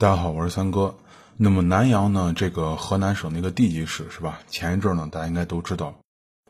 [0.00, 0.94] 大家好，我是三哥。
[1.36, 4.38] 那么南阳呢，这个河南省的一个地级市是吧？
[4.46, 5.92] 前一阵呢，大家应该都知道，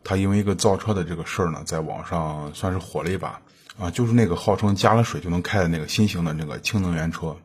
[0.05, 3.41] 他因为一个造车的这个事儿呢，在网上算是火了一把
[3.81, 7.39] 啊，就是那个号称加了水就能开的那个新型的那个氢能源车。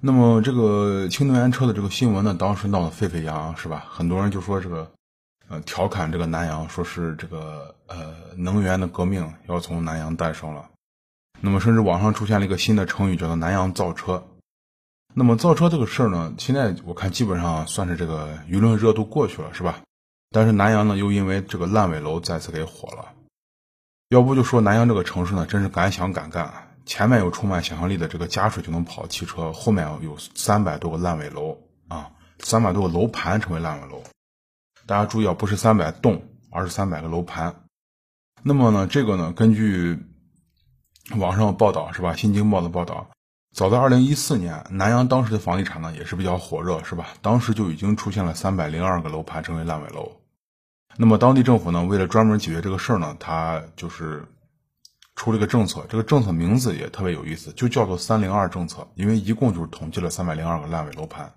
[0.00, 3.86] 那么这个氢能源车的这个新闻呢，当时闹得沸沸扬扬是吧？
[3.88, 4.90] 很多人就说这个，
[5.48, 10.70] 呃，调侃这个南阳，说是这个呃能源的革命要从南阳诞生了。
[11.40, 14.26] 那么，甚至网上出现了一个新的成语，叫做“南阳造车”。
[15.16, 19.80] 那么，造车这个事儿呢，现在我看基本上算是这个舆论热度过去了，是吧？
[20.30, 23.12] 但是南阳呢，又因为这个烂尾楼再次给火了。
[24.08, 26.68] 要不就说南阳这个城市呢，真是敢想敢干。
[26.84, 32.10] 前面有充满想象力的这个加水就能跑汽车，后面有三百多个烂尾楼啊，
[32.40, 34.02] 三百多个楼盘成为烂尾楼。
[34.84, 37.64] 大家注意啊，不是三百栋，而是三百个楼盘。
[38.42, 39.96] 那么呢，这个呢，根据。
[41.18, 42.16] 网上报道是吧？
[42.16, 43.10] 新京报的报道，
[43.54, 47.10] 早在二零一四年，南阳当时的房地产呢也是比较火热，是吧？
[47.22, 50.10] 当时就已经出现了三百零二个楼盘成为烂尾楼。
[50.96, 54.26] 那么当地政府呢，为了专门解决这个事儿呢，他就是
[55.14, 61.34] 出了个政策，这个政策名字也特别有意思，就叫做“三零二政策”，因为一共就是统计了三百零二个烂尾楼盘。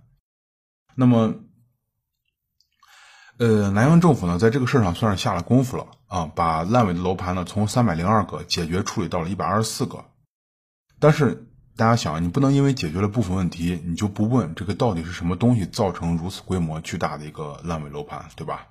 [0.96, 1.36] 那么。
[3.40, 10.06] 呃，南阳政府呢，在这个事儿上算是下了功夫了啊，把烂尾的楼盘呢，从三百零二个解决处理到了一百二十四个。
[11.00, 11.47] 但是
[11.78, 18.66] 大家想，你不能因为解决了部分问题，你就不问这个到底是什么东西造成如此规模巨大的一个烂尾楼盘，对吧？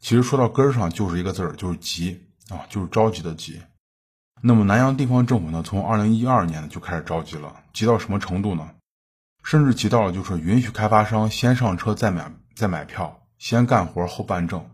[0.00, 3.62] 其实说到根儿上，就是一个字儿，就是急啊，就是着急的急。
[4.42, 8.68] 那么南阳地方政府呢，从二零一二年就开始着急了，急到什么程度呢？
[9.44, 13.22] 甚至急到了就是允许开发商先上车再买再买票。
[13.38, 14.68] 先干活后办证，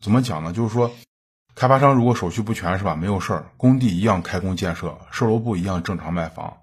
[0.00, 0.52] 怎么讲呢？
[0.52, 0.90] 就是说，
[1.56, 2.94] 开发商如果手续不全，是吧？
[2.94, 6.56] 没有事儿，工地一样开工建设，售楼部一样正常卖房。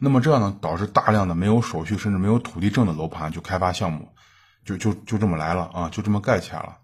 [0.00, 4.08] 那么这样呢，导致大量的没有手续甚至没有土地证的楼盘就开发项目，
[4.64, 6.78] 就就就这么来了啊，就这么盖起来了。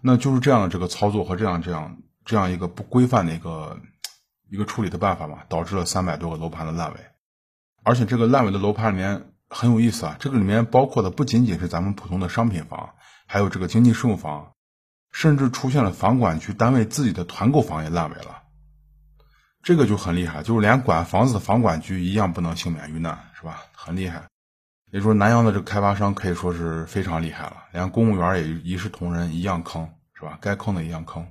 [0.00, 3.78] 那就是这样的这个操作和这样这样这样一个不规范的一个
[4.48, 7.00] 一个处理的办法嘛，导致了三百多个楼盘的烂尾。
[7.82, 12.94] 而且这个烂尾的楼盘里面很有意思啊，这个里面包括的不仅仅是咱们普通的商品房。
[13.28, 14.52] 还有这个经济适用房，
[15.10, 18.35] 甚至出现了房管局单位自己的团购房也烂尾了，
[19.66, 23.64] 这个就很厉害，就是连管房子的房管局一样不能幸免于难，是吧？
[23.72, 24.22] 很厉害。
[24.92, 30.38] 也就是说，南阳的这个开发商可以说是非常厉害了，连公务员也一视同仁，一样坑，是吧？
[30.40, 31.26] 该坑的一样坑。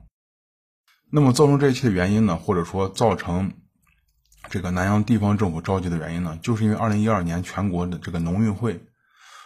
[1.09, 3.53] 那么造成这一切的原因呢，或者说造成
[4.50, 8.84] 这个南阳地方政府着急的原因呢，就是因为二零一二年全国的这个农运会。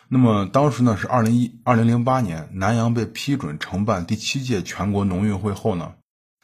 [0.07, 5.93] 那么当时呢是二零一二零零八年，南阳被批准承办第七届全国农运会后呢，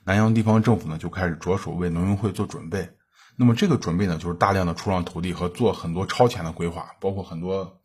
[0.06, 2.92] 南阳地方政府呢就开始着手为农运会做准备。
[3.36, 7.82] 那么这个准备呢，就是大量的出让土地和做很多超前的规划，包括很多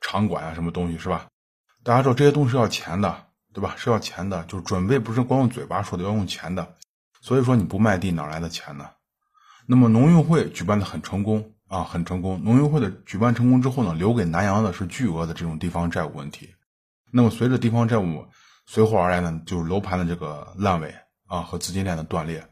[0.00, 1.26] 场馆啊什么东西，是吧？
[1.82, 3.74] 大家知道这些东西是要钱的，对吧？
[3.76, 6.76] 是要钱的，就是准备不是光用嘴巴说的，要用钱的。
[7.20, 8.90] 所以说你不卖地哪来的钱呢？
[9.66, 11.52] 那么农运会举办的很成功。
[11.68, 12.44] 啊，很成功。
[12.44, 16.54] 农运会的举办成功之后呢，留给南阳的是巨额的这种地方债务问题。
[17.10, 18.26] 那么随着地方债务
[18.66, 20.94] 随后而来呢，就是楼盘的这个烂尾
[21.32, 22.46] 啊和资金链的断裂。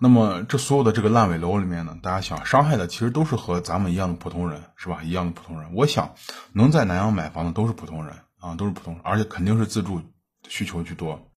[0.00, 5.02] 那么这所有的这个烂尾楼里面呢，大家想伤害的其实都是和咱们一样的普通人，是吧？
[5.02, 5.74] 一样的普通人。
[5.74, 6.14] 我想
[6.54, 10.00] 能在南阳买房的都是普通人啊，都是普通人，而且肯定是自住
[10.48, 11.30] 需求居多。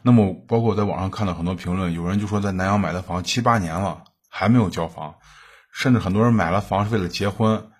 [0.00, 5.16] 那么包括我在网上看到很多评论，有人就说在南阳买的房七八年了还没有交房。
[5.70, 7.70] 甚至很多人买了房是为了结婚，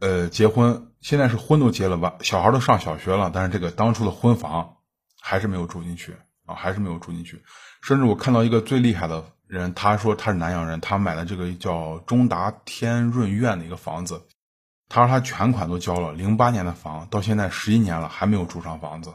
[0.00, 4.78] 呃，结婚现在是婚都结了吧，小孩都上小学了，但是这个当初的婚房
[5.20, 6.16] 还是没有住进去
[6.46, 7.42] 啊，还是没有住进去。
[7.82, 14.26] 甚至我看到一个最厉害的人，他说他是南阳人，他买的这个叫中达天润苑的一个房子，
[14.88, 19.14] 他说他全款都交了，零八年的房到现在十一年了还没有住上房子，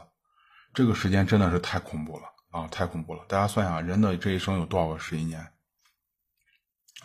[0.72, 3.24] 这个时间真的是太恐怖了啊，太恐怖了！
[3.28, 5.48] 大家算一下人的这一生有多少个十一年？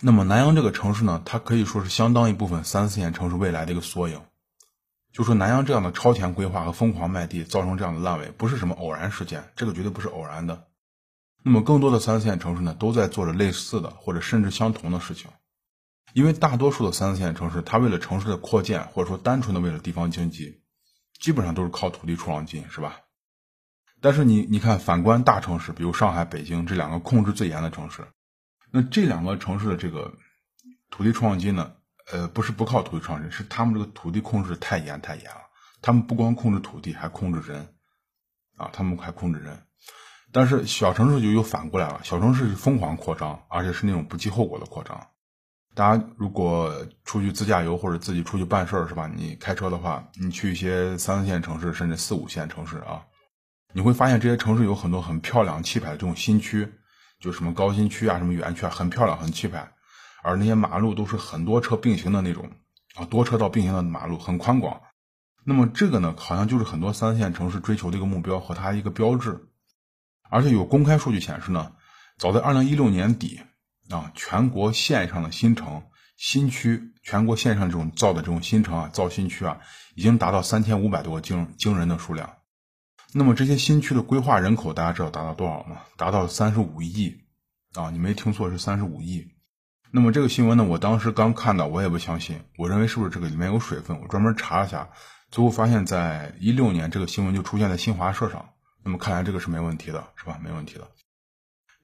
[0.01, 4.21] 那么南阳这个城市呢，它可以说是相当一部分三四线城市未来的一个缩影。
[5.17, 10.67] 就说南阳这样的超前规划和疯狂卖地，造成这样的烂尾，不是什么偶然事件，这个绝对不是偶然的。
[11.41, 15.31] 那么更多的三四线城市呢，都在做着类似的或者甚至相同的事情。
[16.13, 20.61] 因为大多数的三四线城市，它为了城市的扩建，或者说单纯的为了地方经济，
[21.19, 22.97] 基本上都是靠土地出让金，是吧？
[23.99, 28.05] 但是你你看，反观大城市，比如上海、北京这两个控制最严的城市。
[28.69, 30.13] 那这两个城市的这个
[30.91, 31.73] 土地出让金呢？
[32.11, 35.41] 呃，不是不靠土地出让金，是他们这个土地控制太严太严了。
[35.81, 37.75] 他们不光控制土地，还控制人，
[38.55, 39.61] 啊，他们还控制人。
[40.31, 45.07] 但是小城市就又反过来了，小城市是疯狂扩张，而且是那种不计后果的扩张。
[45.75, 49.07] 大家如果出去自驾游或者自己出去办事儿，是吧？
[49.13, 53.05] 你开车的话，你去一些三四线城市，甚至四五线城市啊，
[53.73, 56.73] 你会发现这些城市有很多很漂亮、气派的这种新区，
[57.19, 59.71] 就什么高新区啊、什么园区啊，很漂亮、很气派。
[60.27, 62.49] 而那些马路都是很多车并行的那种
[62.95, 64.81] 啊，多车道并行的马路，很宽广。
[65.45, 69.47] 那么这个呢，好像就是很多三线城市追求的一个目标和它一个标志。
[70.29, 71.71] 而且有公开数据显示呢，
[72.17, 73.41] 早在二零一六年底。
[73.89, 75.81] 啊，全国线上的新城、
[76.17, 79.61] 新区，全国线上这种造的这种新城啊，造新区啊，
[79.95, 82.29] 已经达到三千五百多个惊惊人的数量。
[83.13, 85.83] 那么这些新区的规划人口，大家知道达到多少吗？
[85.95, 87.15] 达到三十五亿
[87.75, 87.89] 啊！
[87.91, 89.25] 你没听错，是三十五亿。
[89.91, 93.99] 那么这个新闻呢，我当时刚看到，我也不相信，我认为是不是这个里面有水分？
[94.01, 94.89] 我专门查了下，
[95.31, 98.49] 最后发现，在一六年这个新闻就出现在新华社上。
[98.83, 100.39] 那么看来这个是没问题的，是吧？
[100.43, 100.87] 没问题的。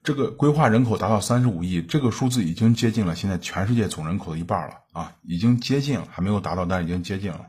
[0.02, 7.46] 这个规划人口达到三十五亿，这个数字已经接近了现在全世界总人口的一半了啊，已经接近了，还没有达到，但已经接近了。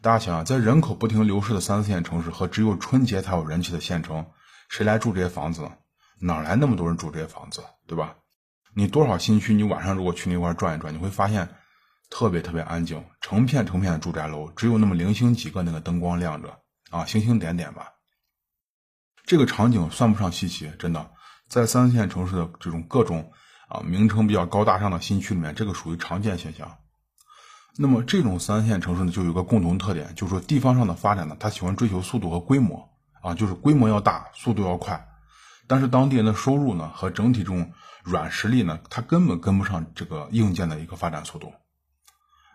[0.00, 4.26] 大家想啊，在人口不停流失的三四线城市和只有春节才有人气的县城，
[4.68, 5.72] 谁来住这些房子呢？
[6.20, 8.14] 哪来那么多人住这些房子，对吧？
[8.74, 11.48] 你多少新区，你晚上如果去那块转一转，你会发现
[12.08, 16.58] 特别特别安静，成片成片的住宅楼，只有那么零星几个那个灯光亮着
[16.90, 17.92] 啊，星星点点吧。
[19.24, 21.10] 这个场景算不上稀奇，真的。
[21.48, 23.32] 在三四线城市的这种各种
[23.68, 26.78] 啊名称比较高大上的新区里面，这个属于常见现象。
[27.76, 32.88] 那么这种三四线城市呢，就有个共同特点，就是说地方上的发展呢，它喜欢追求速度和规模
[33.22, 35.08] 啊，就是规模要大，速度要快。
[35.70, 37.70] 但是当地人的收入呢和整体这种
[38.02, 41.52] 软实力呢，它根本跟不上这个硬件的一个发展速度。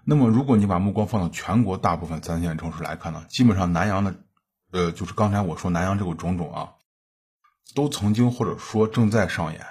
[0.03, 4.15] 那么如果你把目光放到全国大部分三线城市来看呢，基本上南阳的，
[4.71, 6.73] 呃，就是刚才我说南阳这个种种啊。
[7.73, 9.65] 都曾经或者说正在上演。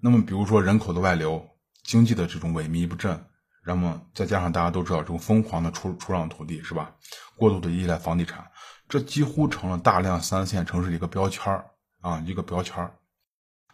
[0.00, 1.48] 那么，比如说人口的外流、
[1.84, 3.26] 经济的这种萎靡不振，
[3.64, 6.96] 那么再加上大家都知道这种疯狂的出出让土地，是吧？
[7.36, 8.50] 过度的依赖房地产，
[8.88, 12.92] 这几乎成了大量三线城市的一个标签儿啊，一个标签儿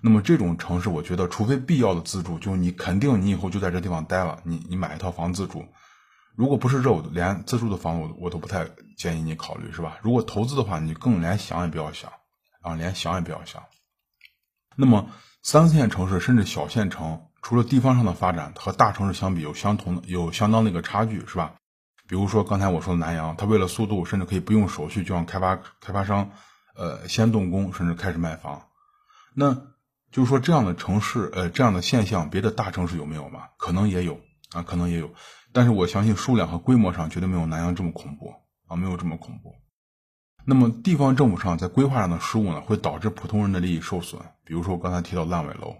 [0.01, 5.65] 那么这种城市，我觉得除非必要的自住，就是你肯定你以后就在这地方待了，你你买一套房自住。
[6.37, 9.99] 如果不是这，我连自住的房我我都不太建议你考虑，是吧？
[10.03, 12.11] 如果投资的话，你更连想也不要想。
[12.61, 13.63] 啊，连想也不要想。
[14.75, 15.07] 那么，
[15.43, 21.55] 三四线城市甚至小县城，除了地方上的发展和大城市相比有相同的、有相当的一个差距，是吧？
[22.09, 26.31] 比如说刚才我说的南阳，它为了速度，甚至可以不用手续就让开发开发商，
[26.77, 28.63] 呃，先动工，甚至开始卖房。
[29.35, 29.55] 那
[30.11, 33.49] 就是说，这样的城市，呃，这样的现象，别的大城市有没有吗？
[33.59, 34.21] 可能也有
[34.53, 35.13] 啊，可能也有。
[35.53, 38.33] 但是我相信数量和规模上绝对没有南阳这么恐怖
[38.67, 39.55] 啊，没有这么恐怖。
[40.47, 44.21] 那么地方政府上在规划上的失误呢，会导致普通人的利益受损。
[44.45, 45.75] 比如说我刚才提到烂尾楼，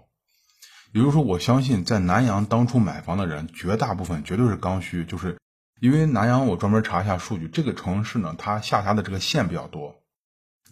[0.93, 5.37] 也就是说，我相信在南阳当初买房的人，绝大部分绝对是刚需，就是
[5.81, 9.93] 因为南阳我专门查一下数据，这个城市呢，它下辖的这个县比较多，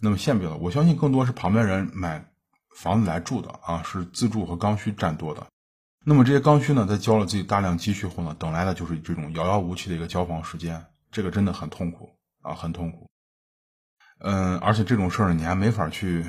[0.00, 2.30] 那么县比较多，我相信更多是旁边人买
[2.76, 5.46] 房子来住的啊，是自住和刚需占多的。
[6.04, 12.10] 那么这些刚需呢，在交了自己大量积蓄后呢，等来的就是这种遥遥无期的一个交房时间，这个真的很痛苦
[12.42, 13.08] 啊，很痛苦。
[14.18, 16.24] 嗯，而且这种事儿你还没法去，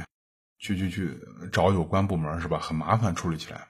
[0.60, 1.20] 去去去
[1.52, 2.58] 找有关部门是吧？
[2.60, 3.68] 很麻烦处理起来。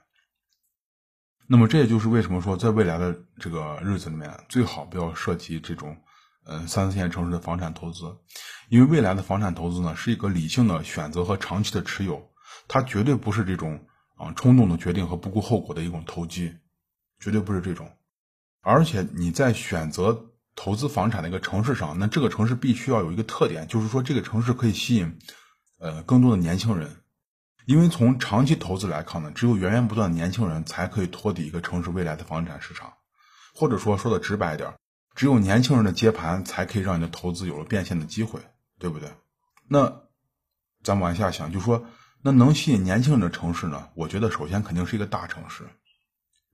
[1.48, 5.98] 那么这也就是为什么说，在未来的这个日子里面，最好不要涉及这种，
[6.46, 8.18] 嗯，三四线城市的房产投资，
[8.70, 12.32] 因为未来的房产投资呢，是一个理性的选择和长期的持有，
[12.68, 13.86] 它绝对不是这种
[14.16, 16.56] 啊冲动的决定和不顾后果的一种投机，
[17.20, 17.92] 绝对不是这种。
[18.62, 20.32] 而且你在选择。
[20.58, 25.20] 投资房产的一个城市上，那这个城市必须要有一个特点，就是说这个城市可以吸引，
[25.80, 26.96] 呃，更多的年轻人。
[27.66, 32.94] 因为从长期投资来看呢，只有源源不断的年轻人才可以托底一个城市未来的房产市场，
[33.54, 34.74] 或者说说的直白一点，
[35.16, 38.42] 只有年轻人的接盘才可以让你的投资有了变现的机会，
[38.78, 39.10] 对不对？
[39.68, 40.04] 那
[40.84, 41.86] 咱们往下想，就说
[42.22, 43.90] 那能吸引年轻人的城市呢？
[43.96, 45.64] 我觉得首先肯定是一个大城市，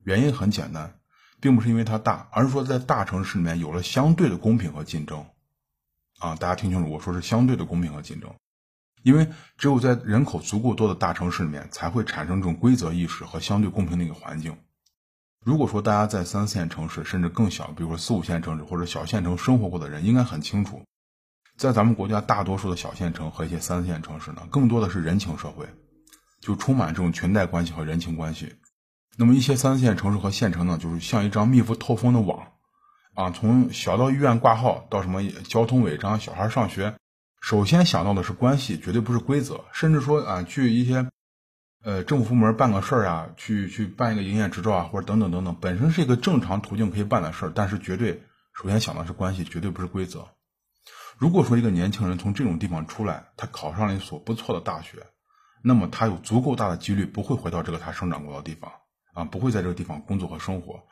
[0.04, 0.98] 原因很简单。
[1.44, 5.26] 并不是因为它大，而是说在大城市里面有了相对的公平和竞争，
[6.20, 8.32] 啊，大家听清楚，我说是相对的公平和竞争，
[9.02, 9.28] 因为
[9.58, 14.56] 只有在人口足够多的大城市里面，才会产生这种规则意识和相对公平的一个环境。
[15.44, 20.84] 如果说大家在三四线城市甚至更小，比如说四五线城市或者小县城生活过的人，应该很清楚，
[21.58, 25.68] 在咱们国家大多数的小县城和一些三四线城市呢，更多的是人情社会，
[26.42, 28.54] 就充满这种裙带关系和人情关系。
[29.18, 32.48] 那么一些三四线城市和县城呢，就是像一张密不透风的网，
[33.16, 36.96] 啊，从小到医院挂号到什么交通违章、小孩上学，
[37.42, 39.66] 首先想到的是关系，绝对不是规则。
[39.74, 41.10] 甚至说啊，去一些
[41.84, 48.22] 呃，政府部门办个事儿啊，去去办一个营业执照啊，或者等等等等，本身是一个正常途径可以办的事儿，但是绝对
[48.54, 50.28] 首先想的是关系，绝对不是规则。
[51.18, 55.08] 如果说一个年轻人从这种地方出来，他考上了一所不错的大学，
[55.64, 58.72] 那么他有足够大的几率不会回到这个他生长过的地方
[59.14, 60.84] 啊，不会在这个地方工作和生活，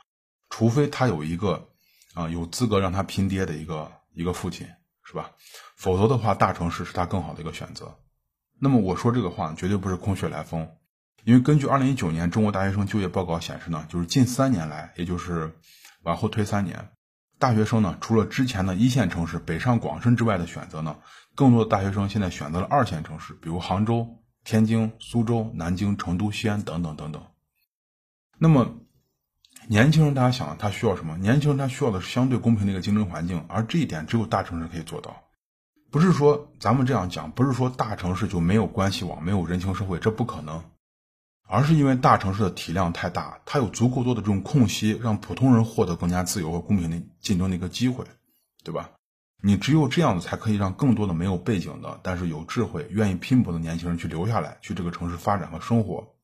[0.49, 1.69] 除非他有一个
[2.15, 4.67] 啊有资格让他拼爹的一个一个父亲，
[5.03, 5.31] 是吧？
[5.75, 7.99] 否则的话，大城市是他更好的一个选择。
[8.59, 10.67] 那么我说这个话绝对不是空穴来风。
[11.23, 15.53] 因为根据二零一九年中国大学生就业报告显示呢，就是近三年来，也就是
[16.03, 16.89] 往后推三年，
[17.37, 20.97] 大学生呢除了之前的一线城市北上广深之外的选择呢，
[21.35, 27.21] 更多的大学生现在选择了二线城市，比如杭州、天津、苏州、南京、成都、西安等等等等。
[28.37, 28.79] 那么，
[29.67, 31.17] 年轻人大家想他需要什么？
[31.17, 35.25] 年轻人他需要的是相对公平的一个竞争环境，而这一点只有大城市可以做到。
[35.91, 40.63] 不是说咱们这样讲，不是说大城市就没有关系网、没有人情社会，这不可能。
[41.51, 48.05] 而是因为大城市的体量太大，它有足够多的这种空隙，让普通人获得更加自由和公平的竞争的一个机会，
[48.63, 48.91] 对吧？
[49.41, 56.15] 你只有这样子，才可以让更多的没有背景的，但是有智慧、愿意拼搏的年轻人去留下来，去这个城市发展和生活。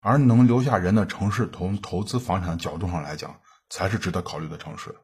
[0.00, 4.94] 而能留下人的城市，从投资房产的角度上来讲，才是值得考虑的城市，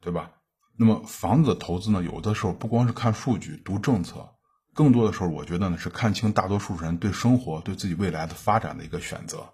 [0.00, 0.30] 对吧？
[0.76, 4.34] 那么房子投资呢，有的时候不光是看数据、读政策。
[4.78, 9.52] 更多的时候，我觉得呢是看清大多数人对生活、对自己未来的发展的一个选择。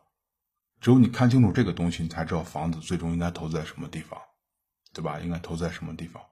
[0.83, 4.21] 只有你看清楚这个东西，你才知道房子最终应该投资在什么地方，
[4.93, 5.19] 对吧？
[5.21, 6.23] 应该投资在什么地方？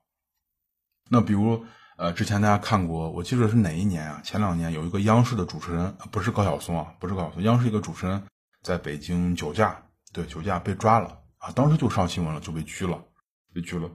[1.08, 1.64] 那比如，
[1.96, 4.20] 呃，之前大家看过，我记得是哪一年啊？
[4.22, 8.22] 前两年有一个央视的主持人，不是高晓松啊，不是高晓松，央视一个主持人
[8.60, 9.82] 在北京酒驾，
[10.12, 13.02] 对，酒驾被抓了啊，当时就上新闻了，就被拘了，
[13.54, 13.90] 被拘了。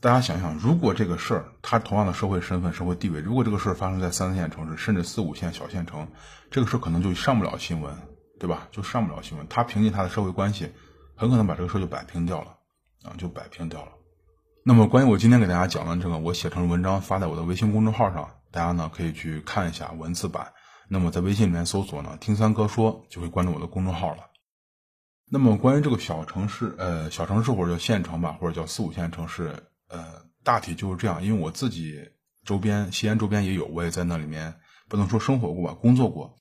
[0.00, 6.06] 大家想想，如果这个事儿，他同样的社会身份、社会地位，如果这个事儿发生在三四线城市，甚至四五线小县城，
[6.52, 7.92] 这个事儿可能就上不了新闻，
[8.38, 8.68] 对吧？
[8.70, 9.44] 就上不了新闻。
[9.48, 10.72] 他凭借他的社会关系，
[11.16, 12.58] 很可能把这个事儿就摆平掉了，
[13.02, 13.88] 啊，就摆平掉了。
[14.64, 20.52] 那么，关于我今天给大家讲的这个，我写成文章发在我的微信公众号上，大家呢可以去看一下文字版。
[20.88, 24.30] 那么，在微信里面搜索呢“听三哥说”，就会关注我的公众号了。
[25.28, 29.64] 那么，关于这个小城市，呃，小城市或者叫县城吧，或者叫四五线城市。
[29.88, 32.10] 呃，大体就是这样，因为我自己
[32.44, 34.54] 周边西安周边也有，我也在那里面
[34.88, 36.36] 不能说生活过吧，工作过。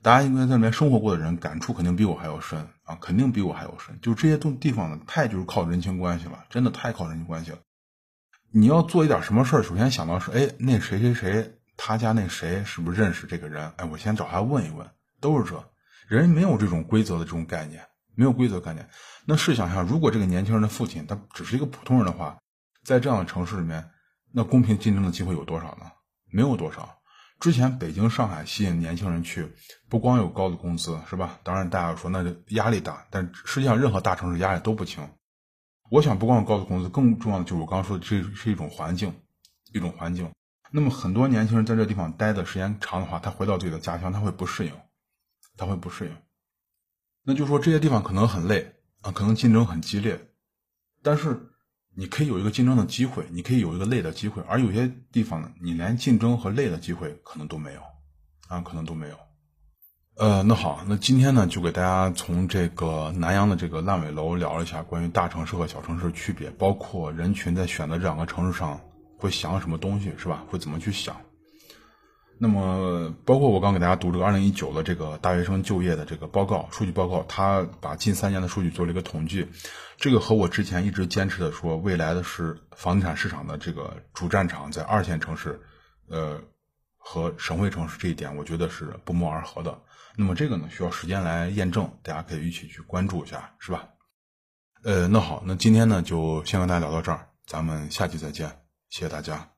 [0.00, 3.98] 大家应该在那边生活过的人，感触肯定比我还要深啊，肯定比我还要深。
[4.00, 7.58] 就这些东地方呢，太就是靠人情关系了，真的太靠人情关系了。
[8.52, 13.72] 你要做一点什么事儿，首先想到是，哎，那谁谁谁他家那谁是不是认识这个人？
[13.76, 14.88] 哎，我先找他问一问，
[15.20, 15.64] 都是这。
[16.06, 18.88] 人没有这种规则的这种概念，没有规则概念。
[19.26, 22.38] 那试想一下，如果这个年轻人的父亲他只是一个普通人的话。
[22.88, 23.90] 在这样的城市里面，
[24.32, 25.84] 那公平竞争的机会有多少呢？
[26.32, 27.02] 没有多少。
[27.38, 29.52] 之前北京、上海吸引年轻人去，
[29.90, 31.38] 不光有高的工资，是吧？
[31.42, 35.06] 当然，大家说那就压力大，但实际上任何大城市压力都不轻。
[35.90, 39.14] 我想，不光有高的工资，更重要的就是我刚刚说的，这是一种环境，
[39.74, 40.32] 一种环境。
[40.72, 44.72] 那么很多年轻人在这地方待的时间长的话，他回到自己的家乡，他会不适应，
[45.58, 46.16] 他会不适应。
[47.22, 50.30] 那就说这些地方可能很累啊，可能竞争很激烈，
[51.02, 51.52] 但是。
[51.98, 57.80] 你可以有一个竞争的机会，你可以有一个累的机会，而有些地方呢，你连竞争和累的机会可能都没有，
[58.46, 59.16] 啊，可能都没有。
[60.14, 68.80] 呃，那好，那今天呢，就给大家从这个南阳的这个烂尾楼聊了一下关于大城市和小城市的区别，包括人群在选择这两个城市上
[69.16, 70.44] 会想什么东西，是吧？
[70.48, 71.16] 会怎么去想？
[72.40, 79.48] 那么，包括我刚给大家读这个二零一九的这个大学生就业的这个报告数据报告，他把近三年的数据做了一个统计，
[79.96, 85.60] 这个和我之前一直坚持的说未来的是房地产市场的这个主战场在二线城市，
[86.08, 86.40] 呃，
[86.96, 89.76] 和省会城市这一点，我觉得是不谋而合的。
[90.16, 93.88] 那么这个呢，需要时间来验证，大家可以一起去关注一下，是吧？
[94.84, 98.48] 呃，那好，那今天呢就先跟大家聊到这儿，咱们下期再见，
[98.90, 99.57] 谢谢大家。